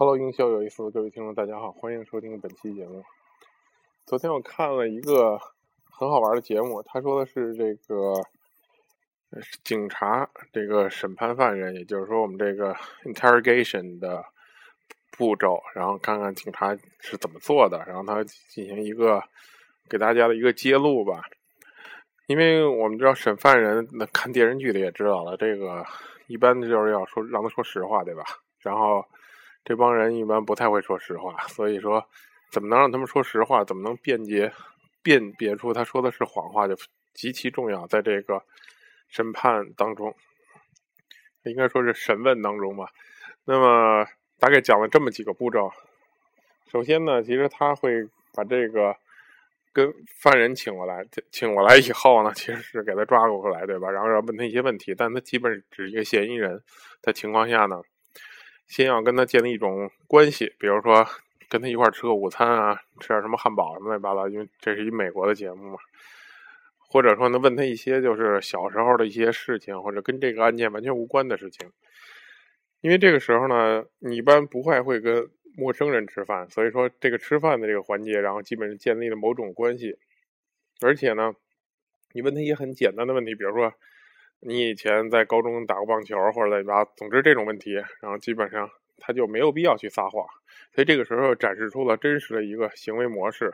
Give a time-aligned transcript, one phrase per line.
[0.00, 3.02] Hello，营销有意思各位听众，大家好，欢迎收听本期节目。
[4.06, 5.36] 昨天我看了一个
[5.90, 8.14] 很好玩的节目，他说的是这个
[9.64, 12.72] 警察这个审判犯人，也就是说我们这个
[13.06, 14.24] interrogation 的
[15.16, 19.20] 步骤，然后看看警察是怎么做的，然后他进行一个
[19.90, 21.24] 给大家的一个揭露吧。
[22.28, 25.84] 因为我们知道审犯人，那看电视剧的也知道了，这个
[26.28, 28.22] 一般就是要说让他说实话，对吧？
[28.60, 29.04] 然后。
[29.68, 32.02] 这帮人一般不太会说实话，所以说，
[32.50, 33.62] 怎么能让他们说实话？
[33.62, 34.50] 怎么能辨别、
[35.02, 36.74] 辨别出他说的是谎话，就
[37.12, 37.86] 极其重要。
[37.86, 38.42] 在这个
[39.08, 40.16] 审判当中，
[41.42, 42.88] 应该说是审问当中吧。
[43.44, 44.06] 那么
[44.38, 45.70] 大概讲了这么几个步骤。
[46.72, 48.96] 首先呢，其实他会把这个
[49.74, 53.90] 跟犯人请过来，请过来以后呢，其实是给他抓过来，对吧？
[53.90, 56.62] 然后要问他一些问题，但他基本只是一个嫌疑人
[57.02, 57.82] 的情况下呢。
[58.68, 61.04] 先要跟他建立一种关系，比如说
[61.48, 65.78] 跟他一块吃个午餐啊，吃点什么汉堡什么乱七八糟，因为这是一美国的节目嘛。
[66.90, 71.70] 或者说呢，问他一些就是小时候的一些事情，或者跟这个案件完全无关的事情。
[72.82, 79.98] 因为这个时候呢，你一般不会会跟陌生人吃饭，所以说这个吃饭的这个环节，然后基本是建立了某种关系。
[80.82, 81.34] 而且呢，
[82.12, 83.72] 你问他一些很简单的问题，比如说。
[84.40, 86.84] 你以前在高中打过棒球，或者怎么？
[86.96, 90.24] 总之这种问题，然后基本上他就没有必要去撒谎，
[90.72, 93.52] 所以这个时候展示出了真实的一个行为模式，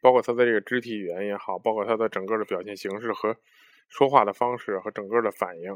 [0.00, 3.36] 包括他的这个肢体语言也好，包括他的整个的表现形式和
[3.88, 5.68] 说话的方式和整个的反应。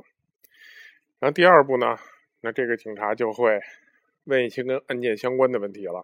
[1.20, 1.96] 然后第二步呢，
[2.40, 3.60] 那这个警察就会
[4.24, 6.02] 问一些跟案件相关的问题了，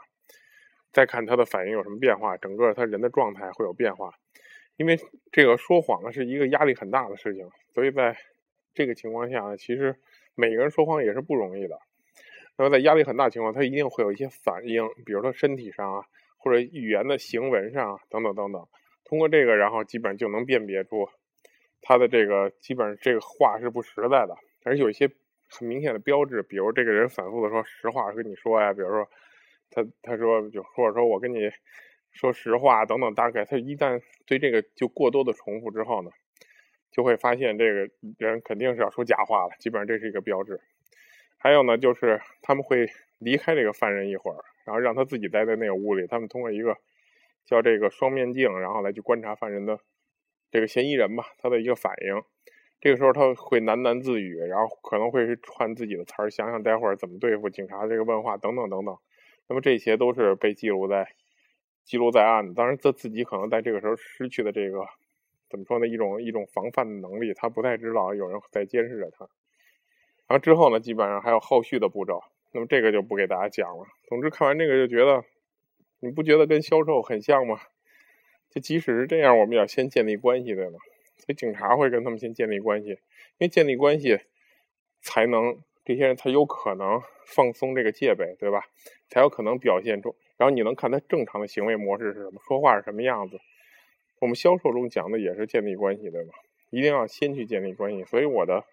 [0.92, 4.14] 再看他的反应有什么变化，整个他人的状态会有变化，
[4.76, 4.96] 因为
[5.32, 8.16] 这个说谎呢是一个压力很大的事情，所以在
[8.74, 9.96] 这个情况下，其实
[10.34, 11.78] 每个人说谎也是不容易的。
[12.56, 16.04] 那么在压力很大情况，他一定会有一些反应，比如说身体上啊，
[16.36, 18.66] 或者语言的行文上啊等等等等。
[19.04, 21.08] 通过这个，然后基本上就能辨别出
[21.82, 24.34] 他的这个基本上这个话是不实在的，
[24.64, 25.10] 而且有一些
[25.50, 29.08] 很明显的标志，比如这个人反复的说实话跟你说呀，比如说
[29.70, 31.50] 他他说就或者说我跟你
[32.12, 36.10] 说实话等等，大概他一旦对这个就过多的重复之后呢。
[36.94, 40.60] 就会发现这个人肯定是要说假话了，基本上这是一个标志。
[41.36, 42.88] 还有呢，就是他们会
[43.18, 46.06] 离开这个犯人一会儿，然后让他自己待在那个屋里。
[46.06, 46.76] 他们通过一个
[47.44, 49.80] 叫这个双面镜，然后来去观察犯人的
[50.52, 52.22] 这个嫌疑人吧，他的一个反应。
[52.80, 58.96] 这个时候他会喃喃自语，然后可能会串自己的词儿，想想待会儿怎么对付警察这个问话等等等等。
[59.48, 61.08] 那么这些都是被记录在
[61.84, 62.54] 记录在案的。
[62.54, 64.86] 当然，他自己可能在这个时候失去的这个。
[65.54, 65.86] 怎么说呢？
[65.86, 69.28] 一种一种防范的能力，他不太知道有人在监视着他。
[70.26, 72.24] 然后之后呢，基本上还有后续的步骤。
[72.50, 73.84] 那么这个就不给大家讲了。
[74.08, 75.24] 总之看完这个就觉得，
[76.00, 77.60] 你不觉得跟销售很像吗？
[78.50, 80.80] 就即使是这样，我们要先建立关系，对吗？
[81.18, 82.96] 所以警察会跟他们先建立关系，因
[83.38, 84.18] 为建立关系
[85.02, 88.64] 才能这些人才有可能放松这个戒备，对吧？
[89.08, 93.38] 才有可能表现出，然后你能看他正常的行为模式是什么，说话是什么样子。
[94.24, 96.32] 我们销售中讲的也是建立关系，对吧？
[96.70, 98.04] 一定要先去建立关系。
[98.04, 98.64] 所以我的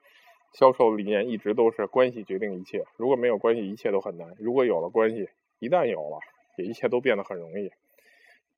[0.53, 2.85] 销售理念一直都是关系决定一切。
[2.95, 5.27] 如果没有关系，一切都很难；如果有了关系，
[5.59, 6.19] 一旦有了，
[6.57, 7.69] 也一切都变得很容易。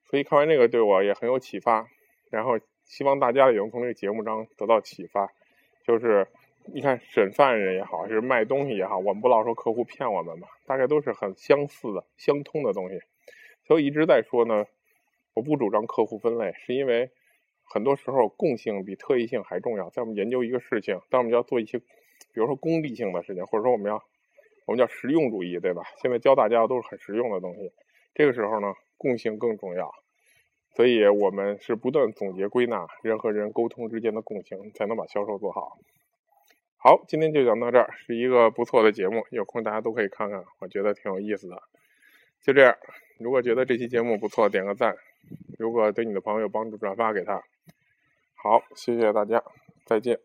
[0.04, 1.88] 所以看完这个对我也很有启发。
[2.30, 5.28] 然后希望大家也能从这个节目中得到启发。
[5.84, 6.28] 就是
[6.72, 13.00] 你看审犯人也好，是卖东西也好，我们不老说客户骗我们嘛，大概都是很相似的、相通的东西。
[13.66, 14.68] 所以一直在说呢。
[15.34, 17.12] 我不主张客户分类，是因为
[17.64, 19.90] 很多时候共性比特异性还重要。
[19.90, 21.86] 在我们研究一个事情，当我们要做一些，比
[22.36, 24.04] 如说功利性的事情，或者说我们要，
[24.66, 25.84] 我们叫实用主义，对吧？
[26.02, 27.72] 现在教大家都是很实用的东西，
[28.14, 29.92] 这个时候呢，共性更重要。
[30.76, 35.78] 所以我们是不断总结归纳人和人沟通之间的共性，才能把销售做好。
[36.78, 41.62] 好，今天就讲到这儿，是一个不错的节目，有空大家都可以看看，我觉得挺有意思的。
[42.42, 42.76] 就这样，
[43.20, 44.96] 如果觉得这期节目不错，点个赞。
[45.64, 47.42] 如果对你的朋友帮助，转发给他。
[48.36, 49.42] 好，谢谢大家，
[49.86, 50.20] 再见。